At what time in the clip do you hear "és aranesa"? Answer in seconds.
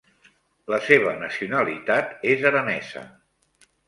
2.31-3.05